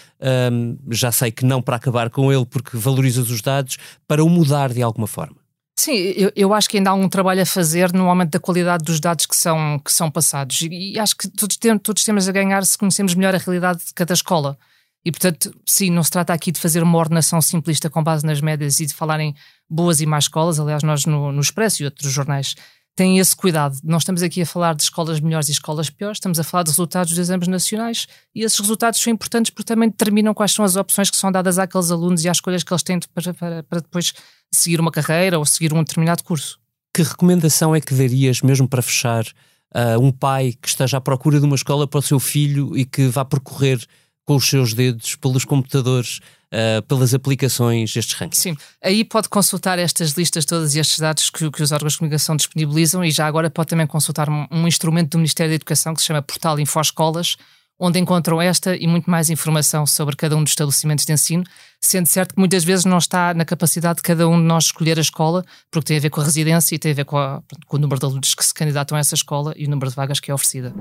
um, 0.51 0.77
já 0.89 1.11
sei 1.11 1.31
que 1.31 1.45
não 1.45 1.61
para 1.61 1.75
acabar 1.75 2.09
com 2.09 2.31
ele 2.31 2.45
porque 2.45 2.77
valorizas 2.77 3.29
os 3.29 3.41
dados, 3.41 3.77
para 4.07 4.23
o 4.23 4.29
mudar 4.29 4.71
de 4.71 4.81
alguma 4.81 5.05
forma? 5.05 5.44
Sim, 5.77 5.93
eu, 5.93 6.31
eu, 6.35 6.53
acho 6.53 6.69
que 6.69 6.77
ainda 6.77 6.91
há 6.91 6.93
um 6.93 7.09
trabalho 7.09 7.41
a 7.41 7.45
fazer 7.45 7.91
no 7.91 8.09
aumento 8.09 8.31
da 8.31 8.39
qualidade 8.39 8.83
dos 8.85 8.99
dados 8.99 9.25
que 9.25 9.35
são, 9.35 9.77
que 9.79 9.91
são 9.91 10.09
passados. 10.09 10.61
E, 10.61 10.93
e 10.93 10.99
acho 10.99 11.17
que 11.17 11.27
todos, 11.27 11.57
tem, 11.57 11.77
todos 11.77 12.03
temos 12.03 12.29
a 12.29 12.31
ganhar 12.31 12.65
se 12.65 12.77
conhecemos 12.77 13.13
melhor 13.13 13.35
a 13.35 13.37
realidade 13.37 13.85
de 13.85 13.93
cada 13.93 14.13
escola. 14.13 14.57
E, 15.03 15.11
portanto, 15.11 15.53
sim, 15.65 15.91
não 15.91 16.01
se 16.01 16.09
trata 16.09 16.33
aqui 16.33 16.51
de 16.51 16.59
fazer 16.59 16.81
uma 16.81 16.97
ordenação 16.97 17.41
simplista 17.41 17.89
com 17.89 18.01
base 18.01 18.25
nas 18.25 18.41
médias 18.41 18.79
e 18.79 18.85
de 18.85 18.93
falar 18.93 19.19
em 19.19 19.35
boas 19.69 19.99
e 19.99 20.05
más 20.05 20.23
escolas. 20.23 20.59
Aliás, 20.59 20.81
nós 20.81 21.05
no, 21.05 21.31
no 21.31 21.41
Expresso 21.41 21.83
e 21.83 21.85
outros 21.85 22.11
jornais 22.11 22.55
têm 22.95 23.19
esse 23.19 23.35
cuidado. 23.35 23.77
Não 23.83 23.97
estamos 23.97 24.23
aqui 24.23 24.41
a 24.41 24.45
falar 24.45 24.73
de 24.73 24.83
escolas 24.83 25.19
melhores 25.19 25.49
e 25.49 25.51
escolas 25.51 25.89
piores, 25.89 26.17
estamos 26.17 26.39
a 26.39 26.43
falar 26.43 26.63
de 26.63 26.71
resultados 26.71 27.11
dos 27.11 27.19
exames 27.19 27.47
nacionais 27.47 28.07
e 28.33 28.43
esses 28.43 28.57
resultados 28.57 28.99
são 28.99 29.11
importantes 29.11 29.51
porque 29.51 29.65
também 29.65 29.89
determinam 29.89 30.33
quais 30.33 30.51
são 30.53 30.63
as 30.63 30.75
opções 30.75 31.09
que 31.09 31.17
são 31.17 31.31
dadas 31.31 31.59
àqueles 31.59 31.91
alunos 31.91 32.23
e 32.23 32.29
às 32.29 32.37
escolhas 32.37 32.63
que 32.63 32.73
eles 32.73 32.83
têm 32.83 32.99
para, 33.13 33.33
para, 33.33 33.63
para 33.63 33.79
depois 33.81 34.13
seguir 34.53 34.79
uma 34.79 34.91
carreira 34.91 35.37
ou 35.37 35.45
seguir 35.45 35.73
um 35.73 35.79
determinado 35.79 36.23
curso. 36.23 36.57
Que 36.95 37.03
recomendação 37.03 37.75
é 37.75 37.81
que 37.81 37.93
darias, 37.93 38.41
mesmo 38.41 38.67
para 38.67 38.81
fechar, 38.81 39.25
a 39.73 39.99
um 39.99 40.11
pai 40.11 40.53
que 40.53 40.69
esteja 40.69 40.97
à 40.97 41.01
procura 41.01 41.39
de 41.39 41.45
uma 41.45 41.55
escola 41.55 41.85
para 41.85 41.99
o 41.99 42.01
seu 42.01 42.19
filho 42.19 42.77
e 42.77 42.85
que 42.85 43.07
vá 43.07 43.25
percorrer 43.25 43.85
com 44.25 44.35
os 44.35 44.47
seus 44.47 44.73
dedos 44.73 45.15
pelos 45.15 45.43
computadores 45.43 46.21
uh, 46.51 46.81
pelas 46.83 47.13
aplicações 47.13 47.95
estes 47.95 48.13
rankings. 48.15 48.41
Sim, 48.41 48.57
aí 48.83 49.03
pode 49.03 49.29
consultar 49.29 49.79
estas 49.79 50.11
listas 50.11 50.45
todas 50.45 50.75
e 50.75 50.79
estes 50.79 50.99
dados 50.99 51.29
que, 51.29 51.49
que 51.49 51.63
os 51.63 51.71
órgãos 51.71 51.93
de 51.93 51.99
comunicação 51.99 52.35
disponibilizam 52.35 53.03
e 53.03 53.11
já 53.11 53.27
agora 53.27 53.49
pode 53.49 53.69
também 53.69 53.87
consultar 53.87 54.29
um, 54.29 54.47
um 54.51 54.67
instrumento 54.67 55.11
do 55.11 55.17
Ministério 55.17 55.51
da 55.51 55.55
Educação 55.55 55.93
que 55.93 56.01
se 56.01 56.07
chama 56.07 56.21
Portal 56.21 56.59
Infoscolas, 56.59 57.37
onde 57.79 57.99
encontram 57.99 58.41
esta 58.41 58.75
e 58.75 58.87
muito 58.87 59.09
mais 59.09 59.29
informação 59.29 59.85
sobre 59.85 60.15
cada 60.15 60.35
um 60.35 60.43
dos 60.43 60.51
estabelecimentos 60.51 61.05
de 61.05 61.11
ensino, 61.11 61.43
sendo 61.81 62.07
certo 62.07 62.33
que 62.33 62.39
muitas 62.39 62.63
vezes 62.63 62.85
não 62.85 62.97
está 62.97 63.33
na 63.33 63.43
capacidade 63.43 63.97
de 63.97 64.03
cada 64.03 64.27
um 64.27 64.37
de 64.37 64.45
nós 64.45 64.65
escolher 64.65 64.97
a 64.97 65.01
escola, 65.01 65.43
porque 65.69 65.87
tem 65.87 65.97
a 65.97 65.99
ver 65.99 66.09
com 66.09 66.21
a 66.21 66.23
residência 66.23 66.75
e 66.75 66.79
tem 66.79 66.91
a 66.91 66.95
ver 66.95 67.05
com, 67.05 67.17
a, 67.17 67.41
com 67.67 67.77
o 67.77 67.79
número 67.79 67.99
de 67.99 68.05
alunos 68.05 68.33
que 68.33 68.45
se 68.45 68.53
candidatam 68.53 68.97
a 68.97 68.99
essa 68.99 69.15
escola 69.15 69.53
e 69.57 69.65
o 69.65 69.69
número 69.69 69.89
de 69.89 69.95
vagas 69.95 70.19
que 70.19 70.31
é 70.31 70.33
oferecida. 70.33 70.73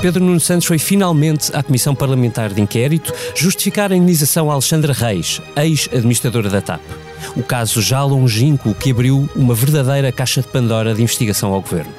Pedro 0.00 0.22
Nuno 0.22 0.38
Santos 0.38 0.66
foi 0.66 0.78
finalmente 0.78 1.50
à 1.56 1.62
Comissão 1.62 1.94
Parlamentar 1.94 2.52
de 2.52 2.60
Inquérito 2.60 3.12
justificar 3.34 3.90
a 3.90 3.96
indenização 3.96 4.50
a 4.50 4.54
Alexandra 4.54 4.92
Reis, 4.92 5.40
ex-administradora 5.56 6.50
da 6.50 6.60
TAP. 6.60 6.82
O 7.34 7.42
caso 7.42 7.80
já 7.80 8.04
longínquo 8.04 8.74
que 8.74 8.90
abriu 8.90 9.28
uma 9.34 9.54
verdadeira 9.54 10.12
caixa 10.12 10.42
de 10.42 10.48
Pandora 10.48 10.94
de 10.94 11.02
investigação 11.02 11.52
ao 11.52 11.62
governo. 11.62 11.92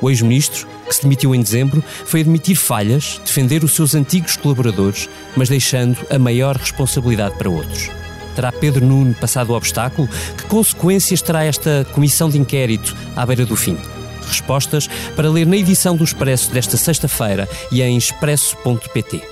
O 0.00 0.10
ex-ministro, 0.10 0.66
que 0.86 0.94
se 0.94 1.02
demitiu 1.02 1.34
em 1.34 1.40
dezembro, 1.40 1.82
foi 2.04 2.20
admitir 2.20 2.56
falhas, 2.56 3.20
defender 3.24 3.62
os 3.62 3.72
seus 3.72 3.94
antigos 3.94 4.36
colaboradores, 4.36 5.08
mas 5.36 5.48
deixando 5.48 5.96
a 6.10 6.18
maior 6.18 6.56
responsabilidade 6.56 7.38
para 7.38 7.48
outros. 7.48 7.88
Terá 8.34 8.50
Pedro 8.50 8.84
Nuno 8.84 9.14
passado 9.14 9.50
o 9.50 9.56
obstáculo? 9.56 10.08
Que 10.36 10.44
consequências 10.44 11.22
terá 11.22 11.44
esta 11.44 11.86
comissão 11.92 12.28
de 12.28 12.36
inquérito 12.36 12.96
à 13.14 13.24
beira 13.24 13.46
do 13.46 13.54
fim? 13.54 13.78
Respostas 14.24 14.88
para 15.14 15.30
ler 15.30 15.46
na 15.46 15.56
edição 15.56 15.96
do 15.96 16.04
Expresso 16.04 16.50
desta 16.50 16.76
sexta-feira 16.76 17.48
e 17.70 17.82
em 17.82 17.96
expresso.pt. 17.96 19.22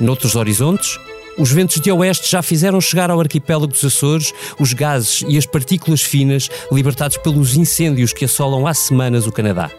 Noutros 0.00 0.34
horizontes, 0.34 0.98
os 1.36 1.50
ventos 1.50 1.80
de 1.80 1.90
oeste 1.90 2.30
já 2.30 2.42
fizeram 2.42 2.80
chegar 2.80 3.10
ao 3.10 3.20
arquipélago 3.20 3.66
dos 3.66 3.84
Açores 3.84 4.32
os 4.58 4.72
gases 4.72 5.24
e 5.26 5.36
as 5.36 5.46
partículas 5.46 6.02
finas 6.02 6.48
libertados 6.70 7.16
pelos 7.16 7.56
incêndios 7.56 8.12
que 8.12 8.24
assolam 8.24 8.66
há 8.66 8.74
semanas 8.74 9.26
o 9.26 9.32
Canadá. 9.32 9.70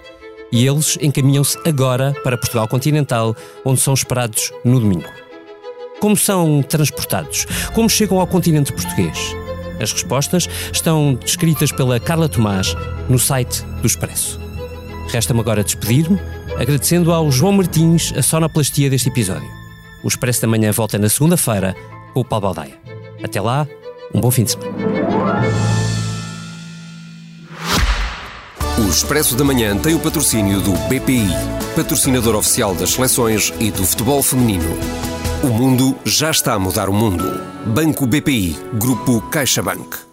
E 0.51 0.65
eles 0.65 0.97
encaminham-se 1.01 1.57
agora 1.67 2.13
para 2.23 2.37
Portugal 2.37 2.67
continental, 2.67 3.35
onde 3.63 3.81
são 3.81 3.93
esperados 3.93 4.51
no 4.63 4.79
domingo. 4.79 5.09
Como 5.99 6.15
são 6.15 6.61
transportados? 6.61 7.45
Como 7.73 7.89
chegam 7.89 8.19
ao 8.19 8.27
continente 8.27 8.71
português? 8.71 9.17
As 9.79 9.91
respostas 9.91 10.47
estão 10.71 11.15
descritas 11.15 11.71
pela 11.71 11.99
Carla 11.99 12.29
Tomás 12.29 12.75
no 13.09 13.19
site 13.19 13.63
do 13.81 13.87
Expresso. 13.87 14.44
Resta-me 15.15 15.39
agora 15.39 15.63
despedir-me, 15.63 16.19
agradecendo 16.59 17.13
ao 17.13 17.31
João 17.31 17.53
Martins 17.53 18.11
a 18.17 18.21
sonoplastia 18.21 18.89
deste 18.89 19.07
episódio. 19.07 19.47
O 20.03 20.09
Expresso 20.09 20.41
da 20.41 20.47
Manhã 20.49 20.73
volta 20.73 20.99
na 20.99 21.07
segunda-feira 21.07 21.73
com 22.13 22.19
o 22.19 22.25
Paulo 22.25 22.47
Baldaia. 22.47 22.77
Até 23.23 23.39
lá, 23.39 23.65
um 24.13 24.19
bom 24.19 24.29
fim 24.29 24.43
de 24.43 24.51
semana. 24.51 24.75
O 28.77 28.89
Expresso 28.89 29.37
da 29.37 29.45
Manhã 29.45 29.77
tem 29.77 29.95
o 29.95 30.01
patrocínio 30.01 30.59
do 30.59 30.73
BPI, 30.89 31.29
patrocinador 31.77 32.35
oficial 32.35 32.75
das 32.75 32.89
seleções 32.89 33.53
e 33.57 33.71
do 33.71 33.85
futebol 33.85 34.21
feminino. 34.21 34.67
O 35.41 35.47
mundo 35.47 35.95
já 36.03 36.29
está 36.29 36.55
a 36.55 36.59
mudar 36.59 36.89
o 36.89 36.93
mundo. 36.93 37.41
Banco 37.67 38.05
BPI, 38.05 38.57
Grupo 38.73 39.21
CaixaBank. 39.29 40.04